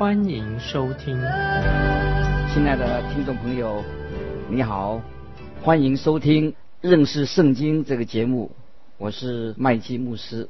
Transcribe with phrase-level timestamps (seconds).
[0.00, 1.14] 欢迎收听。
[2.50, 3.84] 亲爱的听众朋友，
[4.48, 4.98] 你好，
[5.62, 8.50] 欢迎收听认识圣经这个节目，
[8.96, 10.48] 我是麦基牧师。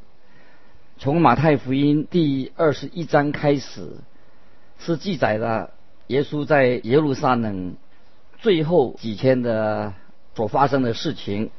[0.99, 3.89] 从马太福音第二十一章开始，
[4.79, 5.71] 是记载了
[6.07, 7.75] 耶稣在耶路撒冷
[8.39, 9.93] 最后几天的
[10.37, 11.51] 所发生的事情。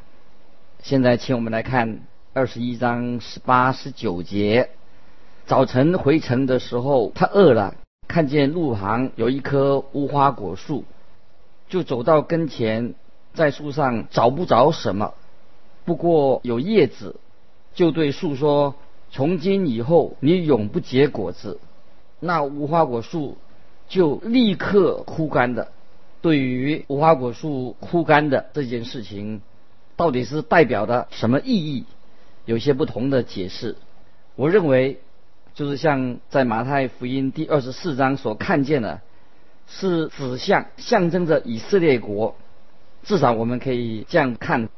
[0.81, 1.99] 现在，请我们来看
[2.31, 4.69] 二十一章十八、十九节。
[5.45, 7.75] 早晨回城的时候，他饿了，
[8.11, 10.83] 看见路旁有一棵无花果树，
[11.69, 12.93] 就走到跟前，
[13.33, 15.13] 在树上找不着什么，
[15.85, 17.15] 不过有叶子，
[17.73, 18.75] 就对树说。
[19.13, 21.59] 从今以后，你永不结果子，
[22.21, 23.37] 那无花果树
[23.87, 25.69] 就立刻枯干的。
[26.21, 29.41] 对于无花果树枯干的这件事情，
[29.95, 31.85] 到底是代表的什么意义？
[32.45, 33.75] 有些不同的解释。
[34.35, 34.99] 我认为，
[35.53, 39.01] 就是像在马太福音第二十四章所看见的，
[39.67, 42.35] 是指向象征着以色列国。
[43.03, 44.69] 至少我们可以这样看：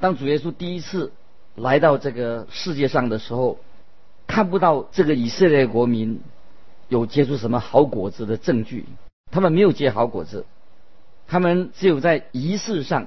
[0.00, 1.12] 当主耶稣第一次
[1.54, 3.58] 来到这个世界上的时候。
[4.28, 6.20] 看不到这个以色列国民
[6.88, 8.84] 有结出什么好果子的证据，
[9.30, 10.44] 他们没有结好果子，
[11.28, 13.06] 他们只有在仪式上、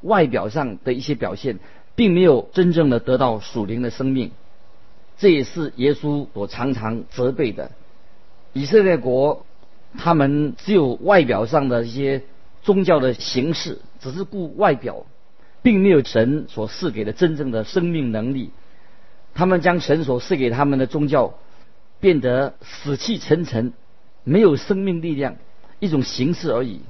[0.00, 1.58] 外表上的一些表现，
[1.96, 4.30] 并没有真正的得到属灵的生命。
[5.20, 7.70] 这也是耶稣所常常责备的。
[8.54, 9.44] 以色列国
[9.96, 12.22] 他们只有外表上的一些
[12.62, 15.04] 宗教的形式，只是顾外表，
[15.62, 18.50] 并没有神所赐给的真正的生命能力。
[19.34, 21.34] 他们将神所赐给他们的宗教
[22.00, 23.74] 变得死气沉沉，
[24.24, 25.36] 没有生命力量，
[25.80, 26.80] 一种形式而已。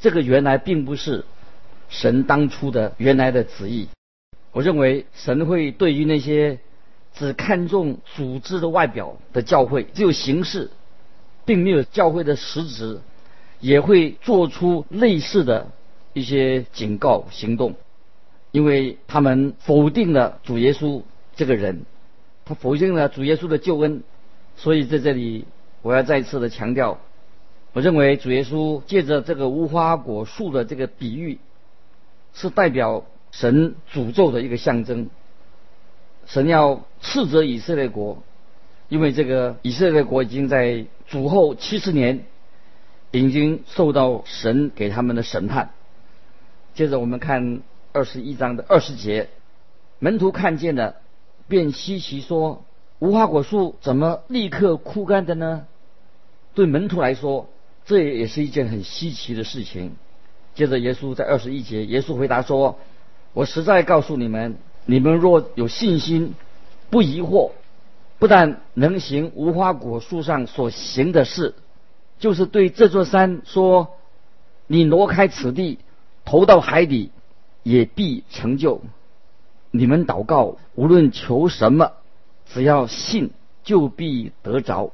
[0.00, 1.24] 这个原来并不是
[1.88, 3.88] 神当初的原来的旨意。
[4.50, 6.58] 我认为神会对于那些
[7.14, 10.70] 只看重组织的外表的教会，只有形式，
[11.44, 13.00] 并没有教会的实质，
[13.60, 15.68] 也会做出类似的
[16.12, 17.74] 一些警告行动，
[18.50, 21.02] 因为他们否定了主耶稣。
[21.36, 21.84] 这个人，
[22.44, 24.04] 他否定了主耶稣的救恩，
[24.54, 25.46] 所以在这里
[25.82, 27.00] 我要再次的强调，
[27.72, 31.40] 我认为主耶稣借着这个无花果树的这个比喻，
[32.34, 35.10] 是代表神诅咒的一个象征。
[36.26, 38.22] 神要斥责以色列国，
[38.88, 42.24] 因为这个以色列国已经在主后七十年，
[43.10, 45.70] 已经受到神给他们的审判。
[46.74, 47.60] 接着我们看
[47.92, 49.28] 二十一章的二十节，
[49.98, 50.96] 门徒看见了。
[51.46, 52.64] 便稀奇说
[53.00, 55.66] ：“无花果树怎么立刻枯干的呢？”
[56.54, 57.50] 对门徒来说，
[57.84, 59.94] 这也是一件很稀奇的事情。
[60.54, 62.78] 接着，耶稣在二十一节，耶稣回答说
[63.34, 66.34] ：“我实在告诉你们，你们若有信心，
[66.90, 67.52] 不疑惑，
[68.18, 71.54] 不但能行无花果树上所行的事，
[72.18, 73.94] 就是对这座山说
[74.66, 75.78] ：‘你挪开此地，
[76.24, 77.10] 投到海底，
[77.62, 78.80] 也必成就。’”
[79.70, 81.92] 你们祷告，无论求什么，
[82.46, 83.30] 只要信，
[83.64, 84.92] 就必得着。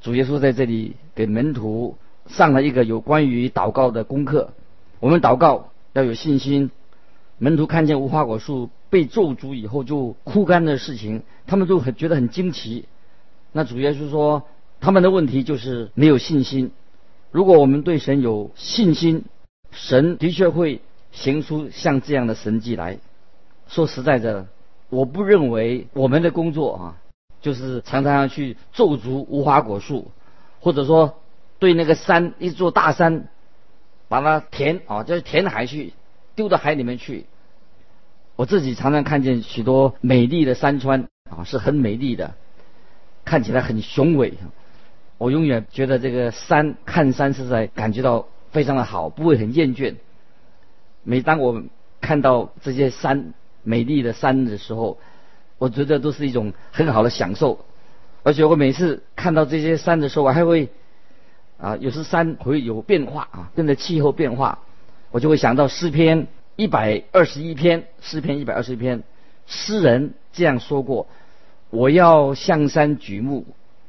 [0.00, 4.52] 主耶稣在这里给门徒上了一个有关于祷告的功课。
[5.00, 6.70] 我们祷告要有信心。
[7.38, 12.86] 门徒看见无花果树被咒诅以后就枯干的事情，他们都很觉得很惊奇。
[13.52, 14.44] 那主耶稣说，
[14.80, 16.70] 他们的问题就是没有信心。
[17.30, 19.24] 如果我们对神有信心，
[19.70, 20.80] 神的确会
[21.12, 22.98] 行出像这样的神迹来。
[23.68, 24.46] 说实在的，
[24.88, 26.96] 我不认为我们的工作啊，
[27.40, 30.10] 就是常常要去咒诅无花果树，
[30.60, 31.18] 或者说
[31.58, 33.28] 对那个山一座大山，
[34.08, 35.92] 把它填啊，就是填海去，
[36.34, 37.26] 丢到海里面去。
[38.36, 42.34] 我自己常常看见许多美丽的山川啊，是很美丽的，
[43.24, 44.34] 看起来很雄伟。
[45.18, 49.94] 我永远觉得这个山看山是在感觉到非常的好，不会很厌倦。
[51.02, 51.62] 每当我
[52.02, 54.98] 看到这些山，美丽的山的时候，
[55.56, 57.64] 我觉得都是一种很好的享受，
[58.22, 60.68] 而且我每次看到这些山的时候，我还会
[61.56, 64.58] 啊，有时山会有变化啊，跟着气候变化，
[65.10, 69.02] 我就会想到诗篇一百二十一篇，诗篇一百二十一篇，
[69.46, 71.06] 诗人这样说过：
[71.70, 73.44] 我要向山举目，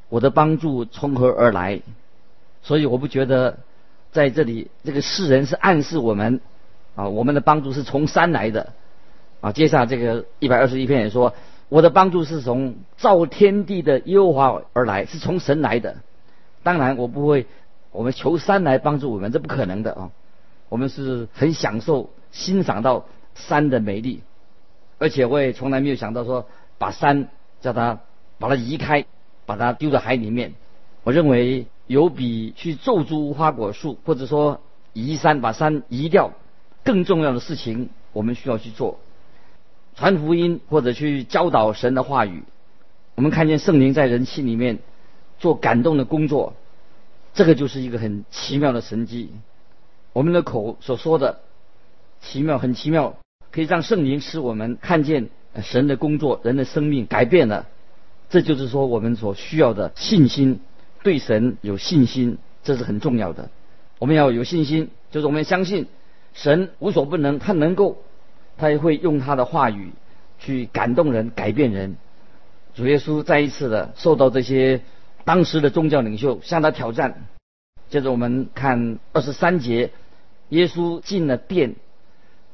[0.10, 1.82] 我的帮助从何而来？
[2.62, 3.60] 所以我不觉得
[4.12, 6.42] 在这里这个世人是暗示我们
[6.96, 8.74] 啊，我们的帮助是从山来的
[9.40, 9.54] 啊。
[9.54, 11.34] 接下来这个一百二十一篇也说，
[11.70, 15.96] 我的帮助是从造天地的耶和华而来，是从神来的。
[16.64, 17.46] 当然，我不会
[17.92, 20.12] 我们求山来帮助我们，这不可能的啊。
[20.68, 24.22] 我们是很享受欣赏到山的美丽，
[25.00, 26.48] 而且我也从来没有想到说
[26.78, 27.30] 把山
[27.62, 28.00] 叫它
[28.40, 29.06] 把它移开，
[29.46, 30.54] 把它丢在海里面。
[31.04, 34.62] 我认为有比去咒诅无花果树，或者说
[34.94, 36.34] 移山把山移掉
[36.84, 39.00] 更重要的事情，我们需要去做
[39.96, 42.44] 传福音或者去教导神的话语。
[43.16, 44.80] 我们看见圣灵在人心里面
[45.40, 46.54] 做感动的工作，
[47.34, 49.32] 这个就是一个很奇妙的神迹。
[50.14, 51.40] 我们的口所说的
[52.22, 53.18] 奇妙，很奇妙，
[53.52, 55.30] 可以让圣灵使我们看见
[55.62, 57.68] 神的工作，人的生命改变了。
[58.30, 60.60] 这就是说，我们所需要的信心，
[61.04, 63.50] 对神有信心，这是很重要的。
[64.00, 65.88] 我们要有信心，就是我们相信
[66.34, 67.98] 神无所不能，他能够，
[68.58, 69.92] 他也会用他的话语
[70.40, 71.96] 去感动人、改变人。
[72.76, 74.82] 主耶稣再一次的受到这些
[75.24, 77.26] 当时的宗教领袖向他挑战。
[77.90, 79.92] 接着我们看二十三节。
[80.50, 81.76] 耶稣进了殿，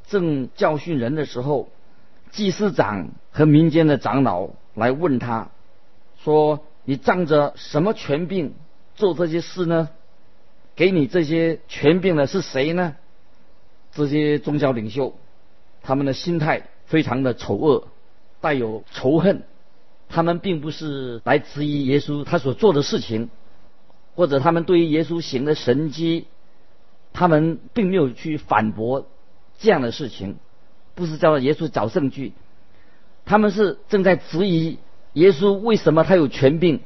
[0.07, 1.69] 正教训人的时候，
[2.31, 5.49] 祭司长和民间的长老来问他，
[6.23, 8.53] 说：“你仗着什么权柄
[8.95, 9.89] 做这些事呢？
[10.75, 12.95] 给你这些权柄的是谁呢？”
[13.93, 15.15] 这些宗教领袖，
[15.81, 17.87] 他们的心态非常的丑恶，
[18.41, 19.43] 带有仇恨。
[20.09, 23.29] 他们并不是来质疑耶稣他所做的事情，
[24.15, 26.27] 或者他们对于耶稣行的神迹。
[27.15, 29.05] 他们并没有去反驳
[29.63, 30.35] 这样的事情，
[30.93, 32.33] 不是叫耶稣找证据，
[33.23, 34.77] 他们是正在质疑
[35.13, 36.81] 耶稣为什么他有权柄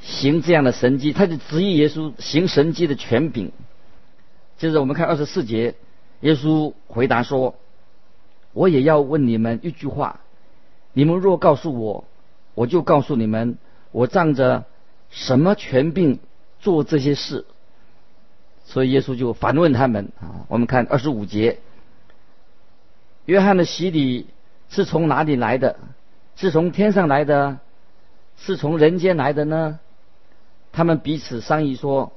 [0.00, 3.52] 行这样的神迹，他就质疑耶稣行神迹的权柄。
[4.56, 5.74] 接着我们看二十四节，
[6.20, 7.54] 耶稣回答说
[8.54, 10.20] ：“我也要问你们一句话，
[10.94, 12.04] 你们若告诉我，
[12.54, 13.58] 我就告诉你们，
[13.90, 14.64] 我仗着
[15.10, 16.18] 什么权柄
[16.60, 17.44] 做这些事。”
[18.64, 21.58] 所以耶稣就反问他们啊，我们看二十五节，
[23.26, 24.26] 约翰的洗礼
[24.68, 25.76] 是从哪里来的？
[26.34, 27.58] 是从天上来的，
[28.36, 29.78] 是从人间来的呢？
[30.72, 32.12] 他们彼此商议说：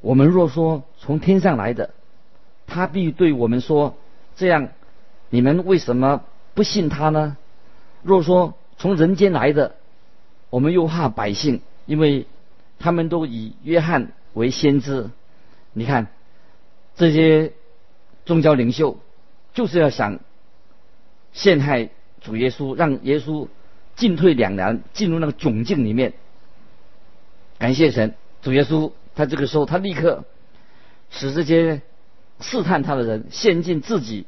[0.00, 1.90] 我们若说从天上来的，
[2.66, 3.94] 他必对我们说：
[4.36, 4.70] 这样，
[5.28, 6.24] 你们为什么
[6.54, 7.36] 不信他呢？
[8.02, 9.74] 若说从人间来的，
[10.48, 12.26] 我们又怕百姓，因为
[12.78, 15.10] 他们都以约翰为先知。
[15.74, 16.06] 你看，
[16.96, 17.52] 这些
[18.24, 18.98] 宗教领袖
[19.56, 20.20] 就是要想
[21.32, 21.88] 陷害
[22.20, 23.48] 主耶稣，让耶稣
[23.96, 26.12] 进退两难，进入那个窘境里面。
[27.58, 30.24] 感谢神，主耶稣他这个时候他立刻
[31.08, 31.80] 使这些
[32.38, 34.26] 试探他的人陷进自己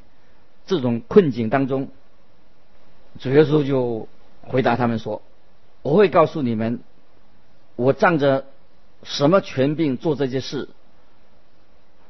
[0.66, 1.88] 这种困境当中。
[3.18, 4.08] 主耶稣就
[4.40, 5.20] 回答他们说
[5.82, 6.80] ：“我会告诉你们，
[7.76, 8.46] 我仗着
[9.02, 10.70] 什么权柄做这些事。”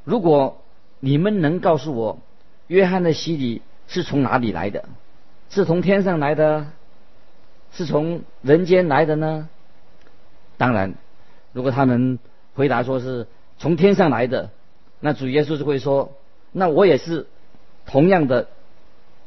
[0.05, 0.63] 如果
[1.01, 2.21] 你们能告诉我，
[2.69, 4.89] 约翰的洗礼是从哪里来的？
[5.51, 6.67] 是从天上来的，
[7.73, 9.49] 是从人间来的呢？
[10.57, 10.95] 当然，
[11.53, 12.19] 如果他们
[12.55, 13.27] 回答说是
[13.59, 14.51] 从天上来的，
[15.01, 16.13] 那主耶稣就会说
[16.53, 17.27] ：“那我也是
[17.85, 18.49] 同样的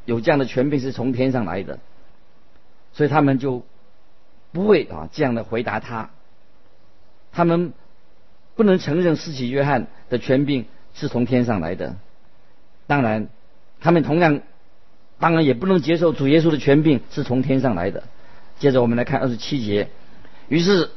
[0.05, 1.79] 有这样的权柄，是从天上来的。”
[2.93, 3.63] 所以他们就
[4.51, 6.10] 不会啊这样的回答他。
[7.31, 7.74] 他们。
[8.53, 11.95] 不能承认施洗约翰的权柄是从天上来的，
[12.91, 13.29] 当然，
[13.79, 14.41] 他们同样，
[15.17, 18.03] 当然也不能接受主耶稣的权柄是从天上来的。
[18.60, 19.88] 接着我们来看二十七节，
[20.50, 20.91] 于是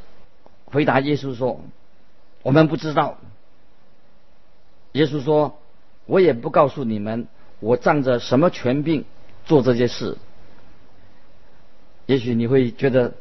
[0.65, 1.61] 回答耶稣说
[2.43, 3.19] ：“我们不知道。”
[4.91, 5.57] 耶稣说
[6.07, 7.29] ：“我也不告诉你们，
[7.61, 9.05] 我仗着什么权柄
[9.47, 10.19] 做这些事。”
[12.07, 13.15] 也许你会觉得，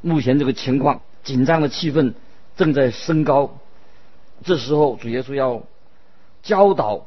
[0.00, 2.14] 目前这个情况紧张的气氛。
[2.56, 3.58] 正在升高，
[4.42, 5.64] 这时候主耶稣要
[6.42, 7.06] 教导、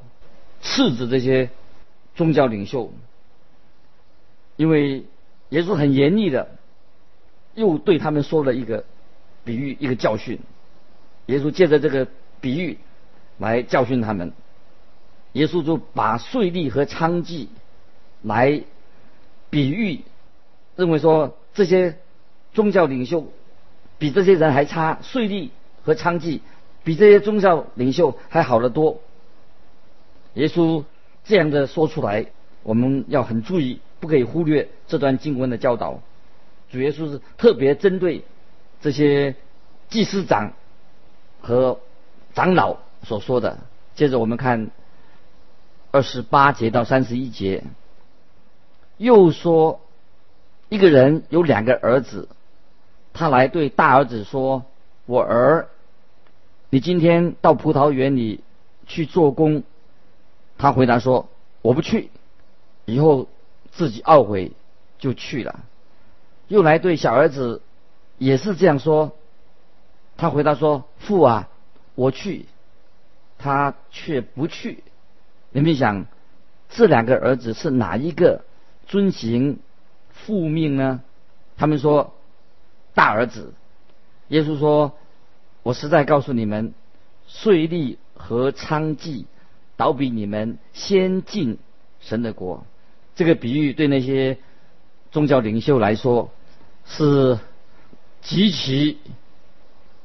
[0.63, 1.51] 斥责这些
[2.15, 2.91] 宗教领袖，
[4.55, 5.05] 因为
[5.49, 6.49] 耶稣很严厉的
[7.53, 8.85] 又对他们说了一个
[9.43, 10.39] 比喻、一个教训。
[11.27, 12.07] 耶稣借着这个
[12.41, 12.79] 比喻
[13.37, 14.33] 来教训他们。
[15.33, 17.47] 耶稣就把税吏和娼妓
[18.21, 18.63] 来
[19.49, 20.01] 比喻，
[20.75, 21.99] 认为说这些
[22.53, 23.31] 宗教领袖。
[23.99, 25.49] 比这些人还差，税吏
[25.83, 26.39] 和娼妓
[26.83, 28.99] 比这些宗教领袖还好得多。
[30.33, 30.83] 耶稣
[31.23, 32.25] 这样的说出来，
[32.63, 35.99] 我们要很注意，不可以忽略这段经文的教导。
[36.71, 38.23] 主耶稣是特别针对
[38.81, 39.35] 这些
[39.89, 40.53] 祭司长
[41.39, 41.79] 和
[42.33, 43.59] 长老所说的。
[43.93, 44.71] 接着我们看
[45.91, 47.63] 二十八节到三十一节，
[48.97, 49.81] 又说
[50.69, 52.27] 一个人有两个儿子，
[53.13, 54.65] 他来对大儿子说
[55.05, 55.67] ：“我儿，
[56.71, 58.39] 你今天到葡萄园里
[58.87, 59.61] 去做工。”
[60.63, 61.27] 他回答说
[61.61, 62.09] ：“我不去。”
[62.87, 63.27] 以后
[63.73, 64.53] 自己懊悔，
[64.97, 65.59] 就去了。
[66.47, 67.61] 又来对小儿子
[68.17, 69.11] 也是这样说。
[70.15, 71.49] 他回答说：“父啊，
[71.95, 72.45] 我去。”
[73.37, 74.85] 他却不去。
[75.51, 76.05] 你们想，
[76.69, 78.45] 这两个儿子是哪一个
[78.87, 79.59] 遵行
[80.11, 81.01] 父命呢？
[81.57, 82.13] 他们说
[82.93, 83.53] 大儿子。
[84.29, 84.93] 耶稣说
[85.61, 86.73] ：“我实在告诉你们，
[87.27, 89.25] 税吏和娼妓，
[89.77, 91.57] 倒比你们先进
[91.99, 92.65] 神的国。”
[93.15, 94.37] 这个比喻对那些
[95.11, 96.31] 宗教领袖来说
[96.85, 97.37] 是
[98.21, 98.97] 极其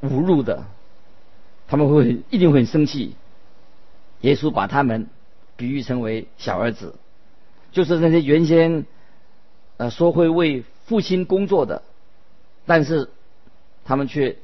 [0.02, 0.66] 侮辱的，
[1.66, 3.14] 他们会一定会很生气。
[4.20, 5.06] 耶稣把他们
[5.56, 6.96] 比喻成为小儿子，
[7.72, 8.84] 就是那些原先
[9.76, 11.82] 呃说会为父亲工作的，
[12.66, 13.08] 但是
[13.84, 14.37] 他们却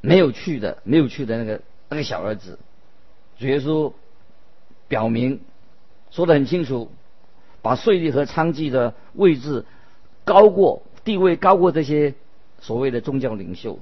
[0.00, 2.58] 没有去的，没有去的那个那个小儿子。
[3.38, 3.92] 主耶稣
[4.88, 5.40] 表明
[6.10, 6.90] 说得很清楚。
[7.62, 9.64] 把税吏和娼妓的位置
[10.26, 12.12] 高过地位高过这些
[12.60, 13.78] 所谓的宗教领袖，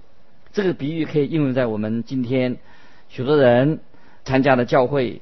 [0.52, 2.59] 这个比喻可以应用在我们今天
[3.09, 3.80] 许多人
[4.25, 5.21] 参加的教会，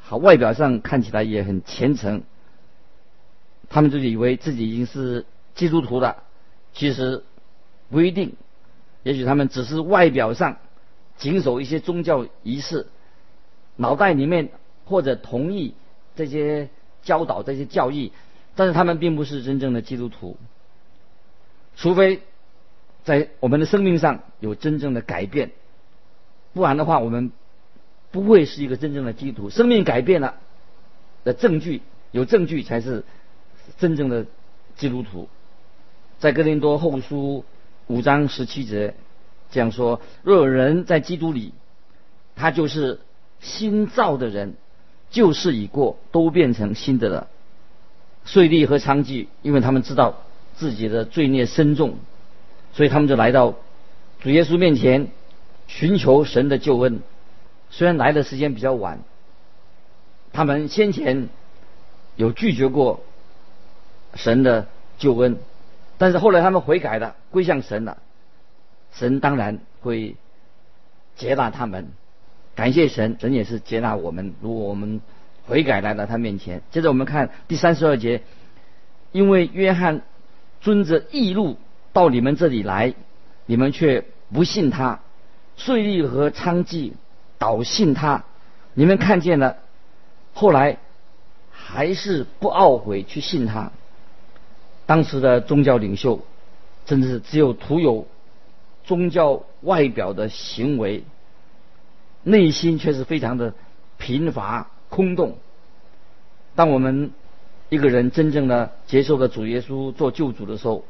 [0.00, 2.22] 好外表上看起来也很虔诚，
[3.68, 6.22] 他们就以为自己已经是基督徒了，
[6.72, 7.22] 其实
[7.90, 8.36] 不一定，
[9.02, 10.56] 也许他们只是外表上
[11.18, 12.86] 谨守一些宗教仪式，
[13.76, 14.48] 脑袋里面
[14.88, 15.74] 或者同意
[16.16, 16.68] 这些。
[17.00, 18.12] 教导这些教义，
[18.54, 20.36] 但是他们并不是真正的基督徒，
[21.74, 22.20] 除非
[23.04, 25.52] 在我们的生命上有真正的改变，
[26.52, 27.30] 不然的话，我们
[28.10, 29.48] 不会是一个真正的基督徒。
[29.48, 30.34] 生命改变了
[31.24, 31.80] 的证据，
[32.10, 33.04] 有证据才是
[33.78, 34.26] 真正的
[34.76, 35.28] 基督徒。
[36.18, 37.44] 在哥林多后书
[37.86, 38.96] 五章十七节
[39.50, 41.54] 这样说：若有人在基督里，
[42.34, 43.00] 他就是
[43.40, 44.56] 新造的人。
[45.10, 47.28] 旧事已过，都变成新的了。
[48.24, 50.16] 税吏和娼妓，因为他们知道
[50.54, 51.96] 自己的罪孽深重，
[52.72, 53.54] 所以他们就来到
[54.20, 55.08] 主耶稣面前，
[55.66, 57.00] 寻求神的救恩。
[57.70, 59.00] 虽然来的时间比较晚，
[60.32, 61.28] 他们先前
[62.16, 63.00] 有拒绝过
[64.14, 64.66] 神的
[64.98, 65.38] 救恩，
[65.96, 67.98] 但是后来他们悔改了，归向神了，
[68.92, 70.16] 神当然会
[71.16, 71.88] 接纳他们。
[72.58, 74.34] 感谢神，神也是接纳我们。
[74.40, 75.00] 如果我们
[75.46, 78.22] 悔改来到他面前，接着我们看第三十二节，
[79.12, 80.02] 因为约翰
[80.60, 81.56] 遵着义路
[81.92, 82.94] 到你们这里来，
[83.46, 84.98] 你们却不信他；
[85.56, 86.94] 税吏和娼妓
[87.38, 88.24] 倒信他，
[88.74, 89.58] 你们看见了，
[90.34, 90.78] 后来
[91.52, 93.70] 还是不懊悔去信他。
[94.84, 96.26] 当时的宗教领袖，
[96.84, 98.08] 真的是只有徒有
[98.82, 101.04] 宗教外表的行为。
[102.22, 103.54] 内心却是非常的
[103.96, 105.38] 贫乏空洞。
[106.54, 107.12] 当我们
[107.68, 110.84] 一个人真正的接受了主耶稣做救主的时候，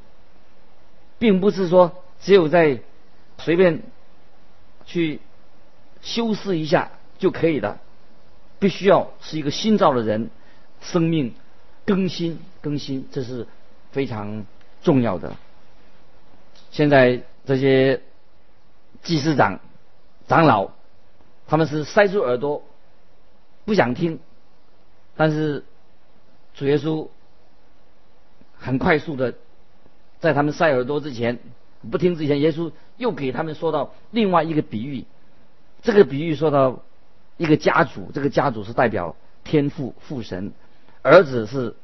[1.19, 2.81] 并不是说只有在
[3.39, 3.83] 随便
[4.87, 5.21] 去
[6.01, 7.79] 修饰一下就可以了，
[8.59, 10.31] 必须要是一个新造的人，
[10.81, 11.35] 生命
[11.85, 13.47] 更新更新，这是
[13.93, 14.45] 非常
[14.83, 15.37] 重要的。
[16.71, 18.01] 现在这些
[19.03, 19.61] 祭司长、
[20.27, 20.78] 长老。
[21.49, 22.63] 他们是塞住耳朵，
[23.65, 24.21] 不想听，
[25.17, 25.65] 但是
[26.53, 27.09] 主耶稣
[28.55, 29.35] 很快速的
[30.21, 31.39] 在他们塞耳朵之前，
[31.91, 35.07] 不听之前，耶稣又给他们说到另外一个比喻。
[35.81, 36.83] 这个比喻说到
[37.39, 40.53] 一个家族，这个家族是代表天父父神，
[41.01, 41.75] 儿子是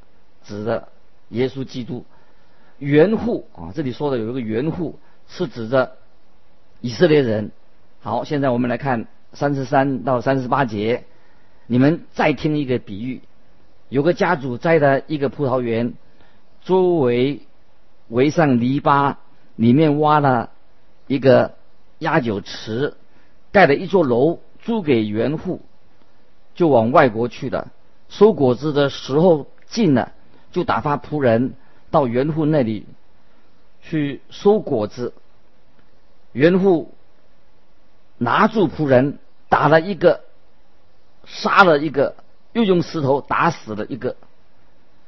[0.44, 0.88] 指的
[1.30, 2.04] 耶稣基督，
[2.78, 5.96] 园户啊，这里说的有一个园户是指着
[6.82, 7.50] 以色列人。
[8.02, 9.06] 好，现在我们来看。
[9.34, 11.04] 三十三到三十八节，
[11.66, 13.20] 你们再听一个比喻：
[13.88, 15.94] 有个家主栽了一个葡萄园，
[16.62, 17.40] 周围
[18.08, 19.16] 围上篱笆，
[19.56, 20.50] 里面挖了
[21.06, 21.54] 一个
[21.98, 22.94] 压酒池，
[23.50, 25.60] 盖了一座楼，租给园户，
[26.54, 27.72] 就往外国去了。
[28.08, 30.12] 收果子的时候近了，
[30.52, 31.54] 就打发仆人
[31.90, 32.86] 到园户那里
[33.82, 35.12] 去收果子。
[36.32, 36.92] 园户
[38.16, 39.18] 拿住仆人。
[39.54, 40.24] 打了一个，
[41.24, 42.16] 杀了一个，
[42.54, 44.16] 又用石头打死了一个。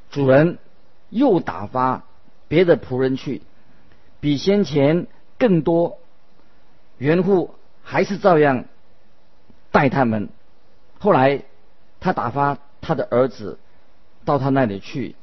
[0.09, 0.59] 主人
[1.11, 2.05] 又打发
[2.47, 3.43] 别的仆人去，
[4.21, 5.99] 比先前更多。
[6.99, 8.67] 园户还是照样
[9.73, 10.29] 带他们。
[11.01, 11.43] 后来
[11.99, 13.59] 他打发他的儿子
[14.25, 15.17] 到他那里去，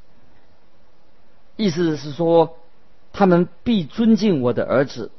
[1.56, 2.58] 意思是说
[3.14, 5.10] 他们必尊敬我的儿子。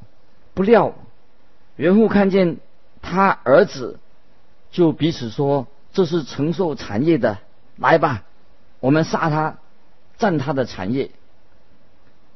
[0.54, 0.94] 不料
[1.76, 2.58] 袁户看见
[3.06, 4.00] 他儿子，
[4.72, 7.38] 就彼此说：“这是承受产业的，
[7.78, 8.24] 来吧，
[8.80, 9.60] 我们杀他，
[10.18, 11.12] 占他的产业。”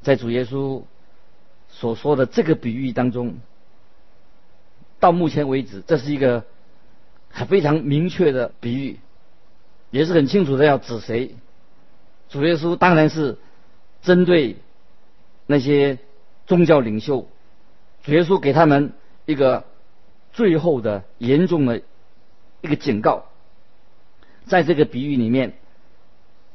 [0.01, 0.83] 在主耶稣
[1.67, 3.39] 所说的这个比喻当中，
[4.99, 6.45] 到目前为止，这是一个
[7.29, 8.99] 还非常明确的比喻，
[9.89, 11.35] 也是很清楚的要指谁。
[12.29, 13.37] 主耶稣当然是
[14.01, 14.57] 针对
[15.47, 15.97] 那些
[16.47, 17.27] 宗教领袖，
[18.03, 18.93] 主耶稣给他们
[19.25, 19.65] 一个
[20.33, 21.81] 最后的严重的
[22.61, 23.25] 一个警告。
[24.45, 25.53] 在这个比喻里面，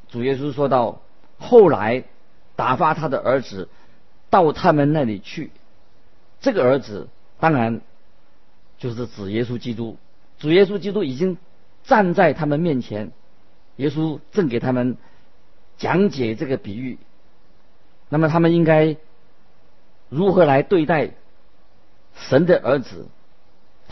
[0.09, 1.02] 主耶稣说到
[1.38, 2.04] 后来。
[2.57, 3.69] 打发他的儿子
[4.31, 5.50] 到他们那里去，
[6.40, 7.09] 这个儿子
[7.40, 7.81] 当然
[8.78, 9.97] 就是指耶稣基督。
[10.38, 11.37] 主耶稣基督已经
[11.83, 13.11] 站在他们面前，
[13.75, 14.97] 耶稣正给他们
[15.78, 16.99] 讲解这个比喻。
[18.09, 18.99] 那么他们应该
[20.09, 21.11] 如何来对待
[22.14, 23.09] 神的儿子？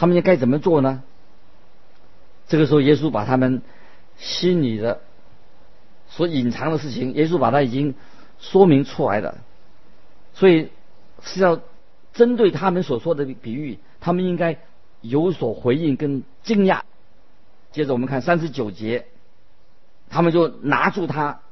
[0.03, 1.05] 他们应该怎么做呢？
[2.49, 3.63] 这个时候，耶稣把他们
[4.17, 5.01] 心里的
[6.09, 7.95] 所隐藏的事情，耶稣把他已经。
[8.41, 9.39] 说明出来了，
[10.35, 10.71] 所以
[11.23, 11.61] 是要
[12.13, 14.59] 针对他们所说的比喻，他们应该
[15.01, 16.81] 有所回应跟惊讶。
[17.71, 19.07] 接着我们看三十九节，
[20.11, 21.43] 他们就拿住他，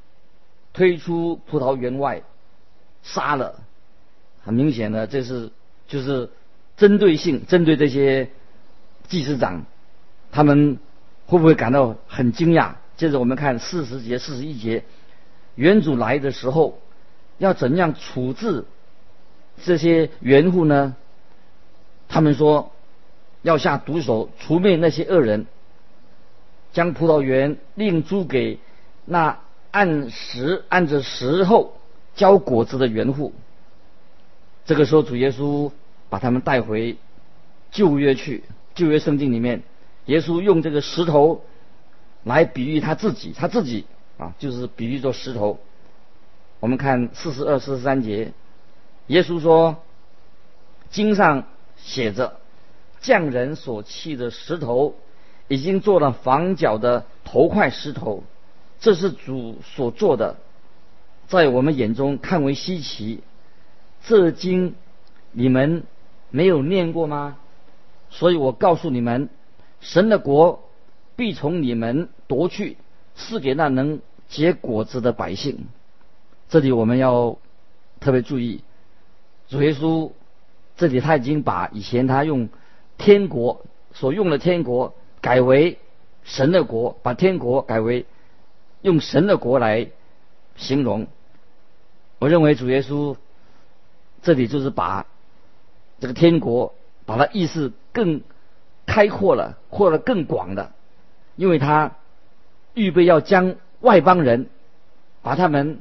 [0.73, 2.25] 推出葡萄园外，
[3.05, 3.61] 杀了。
[4.43, 5.53] 很明显的，这是
[5.87, 6.29] 就是
[6.77, 8.31] 针对性针对这些
[9.11, 9.67] 祭司长，
[10.33, 10.79] 他们
[11.27, 12.77] 会不会感到很惊讶？
[12.97, 14.85] 接着我们看四十节、四十一节。
[15.57, 16.79] 原主来的时候，
[17.37, 18.65] 要怎样处置
[19.63, 20.95] 这些园户呢？
[22.09, 22.73] 他们说
[23.43, 25.47] 要下毒手，除灭那些恶人，
[26.73, 28.59] 将葡萄园另租给
[29.05, 29.41] 那
[29.73, 31.75] 按时按着时候
[32.15, 33.35] 交果子的园户。
[34.67, 35.73] 这个时候，主耶稣
[36.09, 36.97] 把他们带回
[37.73, 39.63] 旧约去，旧约圣经里面，
[40.07, 41.45] 耶稣用这个石头
[42.25, 43.87] 来比喻他自己，他自己。
[44.19, 45.59] 啊，就是比喻作石头。
[46.59, 48.35] 我们看四十二、四十三节，
[49.07, 49.79] 耶稣说
[50.93, 51.47] ：“经上
[51.79, 52.37] 写着，
[53.01, 54.95] 匠人所砌的石头，
[55.49, 58.25] 已经做了房角的头块石头，
[58.79, 60.37] 这是主所做的，
[61.27, 63.23] 在我们眼中看为稀奇。
[64.05, 64.75] 这经
[65.33, 65.85] 你们
[66.29, 67.39] 没有念过吗？
[68.11, 69.31] 所以我告诉你们，
[69.81, 70.69] 神的国
[71.17, 72.77] 必从你们夺去，
[73.15, 75.67] 赐给那能。”结果子的百姓，
[76.49, 77.37] 这里我们要
[77.99, 78.63] 特别注意，
[79.49, 80.13] 主耶稣
[80.77, 82.49] 这里他已经把以前他用
[82.97, 85.79] 天国所用的天国改为
[86.23, 88.07] 神的国，把天国改为
[88.83, 89.89] 用神的国来
[90.55, 91.09] 形容。
[92.21, 93.17] 我认为主耶稣
[94.23, 95.09] 这里就是把
[95.99, 96.73] 这个天国
[97.05, 98.23] 把它意思更
[98.87, 100.73] 开阔了，或者更广的，
[101.37, 101.97] 因为他
[102.75, 103.57] 预备要将。
[103.81, 104.51] 外邦人
[105.23, 105.81] 把他们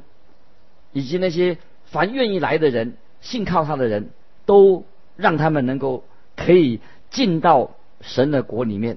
[0.94, 4.08] 以及那些凡愿意来的人、信靠他的人
[4.46, 8.96] 都让他们能够可以进到神的国里面。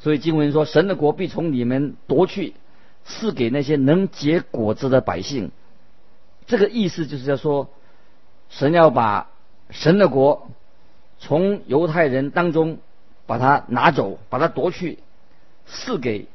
[0.00, 2.54] 所以经文说：“神的国必从你们夺去，
[3.04, 5.52] 赐给那些能结果子的百姓。”
[6.48, 7.68] 这个意思就是要说，
[8.50, 9.30] 神要把
[9.70, 10.50] 神的国
[11.18, 12.78] 从犹太人当中
[13.26, 14.98] 把它拿走，把它夺去，
[15.66, 16.26] 赐给。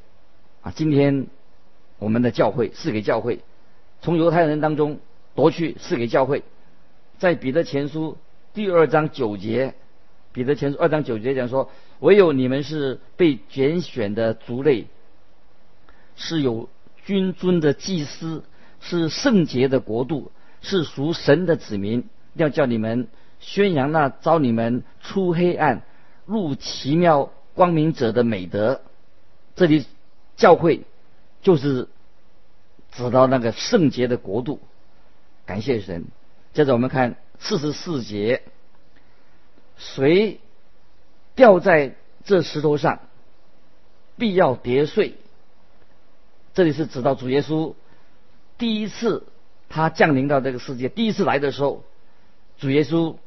[0.62, 1.28] 啊，今天
[2.00, 3.40] 我们的教会赐给教会，
[4.02, 5.00] 从犹太人当中
[5.36, 6.44] 夺去赐给教会，
[7.18, 8.18] 在彼得前书
[8.54, 9.76] 第二章九节，
[10.34, 14.88] 彼得前书二章九节讲说：唯有你们是被拣选的族类，
[16.16, 16.68] 是有
[17.06, 18.44] 君尊的祭司，
[18.82, 23.08] 是圣洁的国度，是属神的子民，要叫你们
[23.40, 25.82] 宣扬那招你们出黑暗
[26.26, 28.82] 入奇妙光明者的美德。
[29.56, 29.86] 这里。
[30.40, 30.86] 教会
[31.42, 31.90] 就是
[32.94, 34.62] 指到那个圣洁的国度，
[35.46, 36.06] 感谢神。
[36.54, 38.42] 接着我们看四十四节，
[39.76, 40.40] 谁
[41.36, 43.02] 掉在这石头上，
[44.16, 45.16] 必要跌碎。
[46.54, 47.74] 这里是指到主耶稣
[48.58, 49.28] 第一次
[49.68, 51.84] 他降临到这个世界，第一次来的时候，
[52.58, 53.18] 主耶稣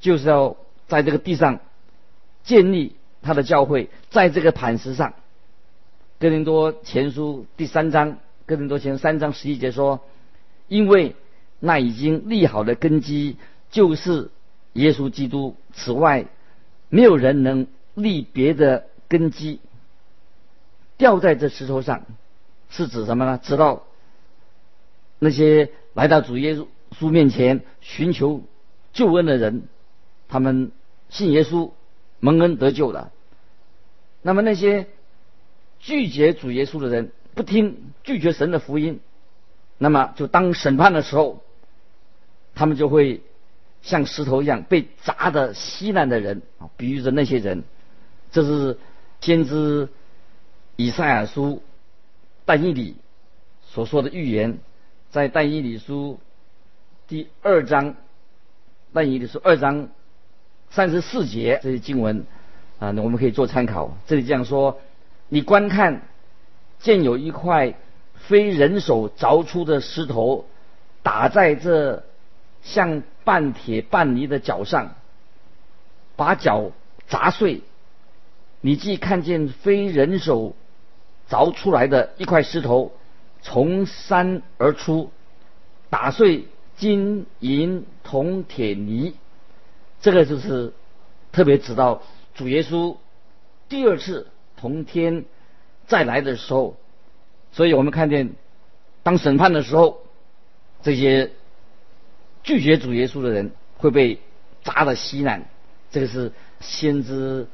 [0.00, 0.56] 就是要
[0.86, 1.60] 在这个地上
[2.42, 5.14] 建立他的教会，在这个磐石上。
[6.18, 10.00] 哥林多前书第三章，哥林多前三章十一节说
[10.66, 11.14] ：“因为
[11.60, 13.36] 那已经立好的根基
[13.70, 14.30] 就是
[14.72, 16.26] 耶稣基督，此外
[16.88, 19.60] 没有人能立别的根基，
[20.96, 22.04] 掉在这石头上，
[22.68, 23.38] 是指什么呢？
[23.40, 23.84] 指到
[25.20, 26.56] 那些来到主耶
[26.98, 28.42] 稣面前寻求
[28.92, 29.68] 救恩的人，
[30.28, 30.70] 他们
[31.08, 31.70] 信耶稣
[32.20, 33.12] 蒙恩得救了。
[34.22, 34.86] 那么那些
[35.78, 39.00] 拒绝主耶稣的人，不听拒绝神的福音，
[39.78, 41.42] 那么就当审判的时候，
[42.54, 43.22] 他们就会
[43.82, 47.64] 像石头一样被砸的稀烂的人啊，比喻着那些人。
[48.30, 48.76] 这是
[49.20, 49.88] 先知
[50.76, 51.62] 以赛亚书
[52.44, 52.96] 但以理
[53.62, 54.58] 所说的预言，
[55.10, 56.18] 在但以理书
[57.06, 57.94] 第二章，
[58.92, 59.88] 但以理书二章
[60.70, 62.24] 三十四节这些经文
[62.78, 63.96] 啊，那我们可以做参考。
[64.06, 64.80] 这里这样说：
[65.28, 66.02] 你观看，
[66.78, 67.74] 见有一块
[68.14, 70.46] 非人手凿出的石头
[71.02, 72.04] 打在这
[72.62, 74.94] 像半铁半泥的脚上，
[76.16, 76.70] 把脚
[77.08, 77.62] 砸碎。
[78.60, 80.54] 你既看见非人手
[81.30, 82.92] 凿出来的一块石头
[83.40, 85.10] 从山而出，
[85.90, 89.14] 打碎金银铜铁泥，
[90.00, 90.72] 这个就是
[91.32, 92.02] 特别指到
[92.34, 92.96] 主耶稣
[93.68, 95.24] 第二次从天
[95.86, 96.76] 再来的时候，
[97.52, 98.34] 所以我们看见
[99.02, 100.00] 当审判的时候，
[100.82, 101.30] 这些
[102.42, 104.20] 拒绝主耶稣的人会被
[104.62, 105.48] 砸得稀烂，
[105.90, 107.46] 这个是先知。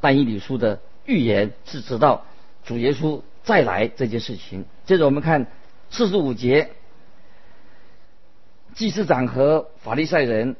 [0.00, 2.24] 但以理书的预言是指到
[2.64, 4.64] 主耶稣再来这件事情。
[4.84, 5.46] 接着我们看
[5.90, 6.70] 四十五节，
[8.74, 10.56] 祭司长和法利赛人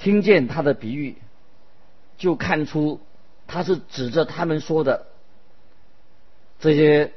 [0.00, 1.16] 听见他的比喻，
[2.16, 3.00] 就看出
[3.46, 5.06] 他是指着他们说的
[6.58, 7.12] 这些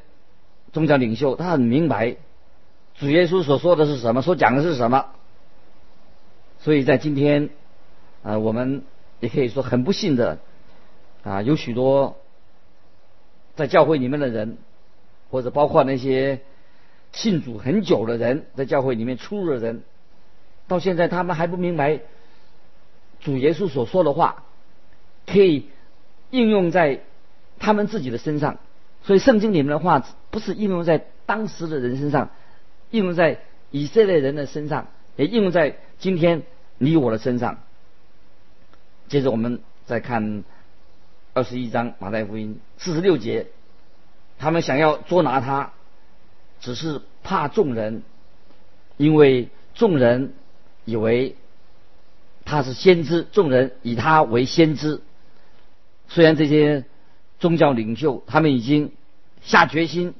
[0.73, 2.17] 宗教领袖，他很明白
[2.95, 5.07] 主耶稣所说的是什么，所讲的是什么。
[6.59, 7.49] 所以在今天，
[8.21, 8.83] 啊，我们
[9.19, 10.39] 也可以说很不幸的。
[11.23, 12.17] 啊，有许多
[13.55, 14.57] 在教会里面的人，
[15.31, 16.41] 或者包括那些
[17.13, 19.83] 信主很久的人，在教会里面出入的人，
[20.67, 22.01] 到现在他们还不明白
[23.23, 24.43] 主耶稣所说的话
[25.25, 25.69] 可以
[26.29, 27.01] 应用在
[27.59, 28.59] 他们自己的身上。
[29.03, 32.29] 所以圣经里面的话不是应用在当时的人身上，
[32.91, 33.39] 应用在
[33.71, 36.43] 以色列人的身上，也应用在今天
[36.77, 37.59] 你我的身上。
[39.07, 40.43] 接着我们再看。
[41.35, 43.47] 二十一章马太福音四十六节，
[44.37, 45.73] 他们想要捉拿他，
[46.59, 48.03] 只是怕众人，
[48.97, 50.33] 因为众人
[50.85, 51.35] 以为
[52.45, 55.01] 他是先知，众人以他为先知。
[56.07, 56.85] 虽然这些
[57.39, 58.91] 宗教领袖他们已经
[59.41, 60.13] 下决心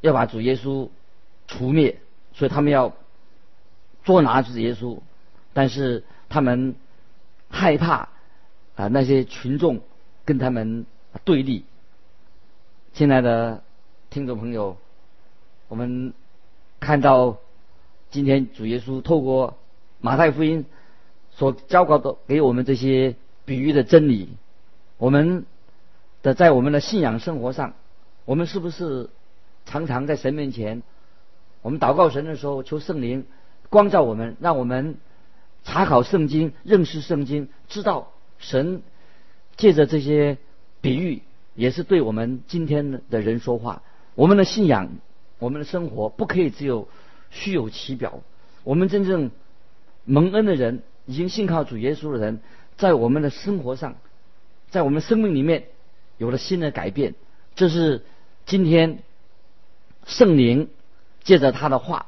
[0.00, 0.88] 要把主耶稣
[1.46, 2.00] 除灭，
[2.34, 2.94] 所以他们要
[4.04, 4.98] 捉拿主耶稣，
[5.52, 6.74] 但是他们
[7.48, 8.08] 害怕
[8.76, 9.80] 啊那些群众。
[10.24, 10.86] 跟他们
[11.24, 11.64] 对立。
[12.92, 13.64] 亲爱的
[14.08, 14.76] 听众朋友，
[15.66, 16.14] 我们
[16.78, 17.38] 看到
[18.12, 19.58] 今天主耶稣透过
[20.00, 20.64] 马太福音
[21.36, 24.28] 所教导的给我们这些比喻的真理，
[24.98, 25.44] 我们
[26.22, 27.74] 的在我们的信仰生活上，
[28.24, 29.10] 我们是不是
[29.66, 30.82] 常常在神面前，
[31.62, 33.26] 我们祷告神的时候求圣灵
[33.70, 34.96] 光照我们，让我们
[35.64, 38.82] 查考圣经、认识圣经，知道神。
[39.54, 40.38] 借着这些
[40.80, 41.22] 比喻，
[41.54, 43.82] 也是对我们今天的人说话。
[44.14, 44.88] 我们的信仰，
[45.38, 46.88] 我们的生活，不可以只有
[47.30, 48.22] 虚有其表。
[48.64, 49.30] 我们真正
[50.06, 52.40] 蒙恩的人，已经信靠主耶稣的人，
[52.76, 53.96] 在我们的生活上，
[54.70, 55.64] 在我们生命里面
[56.18, 57.14] 有了新的改变。
[57.54, 58.02] 这是
[58.46, 58.98] 今天
[60.06, 60.68] 圣灵
[61.22, 62.06] 借着他的话，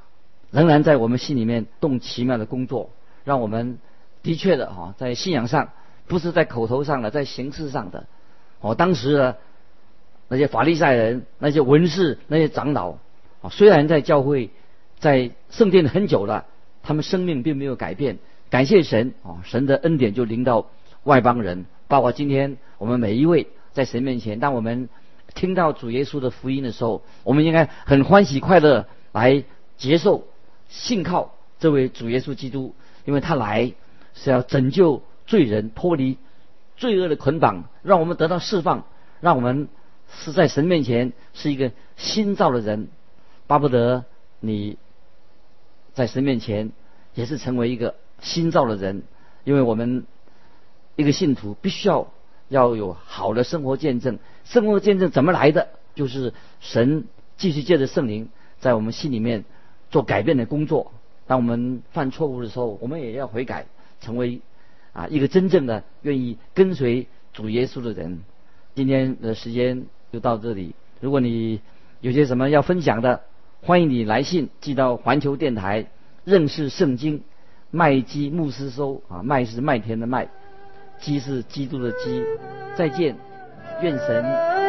[0.51, 2.91] 仍然在我们心里面动奇妙的工作，
[3.25, 3.79] 让我们
[4.23, 5.71] 的确的哈，在信仰上。
[6.07, 8.05] 不是在口头上的，在形式上的。
[8.61, 9.39] 哦，当时的
[10.29, 12.99] 那些法利赛人、那些文士、那些长老，
[13.41, 14.51] 啊，虽然在教会、
[14.99, 16.45] 在圣殿很久了，
[16.83, 18.19] 他们生命并没有改变。
[18.55, 20.71] 感谢神，哦，神的恩典就临到
[21.03, 24.89] 外邦人，包括今天我们每一位在神面前，当我们
[25.35, 29.43] 听到主耶稣的福音的时候，我们应该很欢喜快乐来
[29.77, 30.29] 接受、
[30.69, 33.73] 信靠这位主耶稣基督，因为他来
[34.15, 35.03] 是要拯救。
[35.27, 36.19] 罪人脱离
[36.77, 38.85] 罪恶的捆绑，让我们得到释放，
[39.21, 39.69] 让我们
[40.09, 42.87] 是在神面前是一个新造的人，
[43.49, 44.05] 巴不得
[44.39, 44.77] 你
[45.95, 46.71] 在神面前
[47.15, 49.05] 也是成为一个新造的人，
[49.45, 50.05] 因为我们
[50.97, 52.09] 一个信徒必须要
[52.49, 55.69] 要有好的生活见证，生活见证怎么来的？
[55.95, 57.05] 就是神
[57.37, 59.45] 继续借着圣灵在我们心里面
[59.91, 60.91] 做改变的工作。
[61.29, 63.67] 当我们犯错误的时候，我们也要悔改，
[64.01, 64.41] 成为。
[64.95, 68.21] 啊，一个真正的愿意跟随主耶稣的人，
[68.77, 70.77] 今天的时间就到这里。
[71.01, 71.61] 如果你
[72.01, 73.23] 有些什么要分享的，
[73.61, 75.87] 欢迎你来信寄到环球电台
[76.25, 77.25] 认识圣经
[77.75, 80.29] 麦基牧师收啊，麦是麦田的麦，
[81.01, 82.25] 基是基督的基。
[82.77, 83.17] 再见，
[83.83, 84.64] 愿神。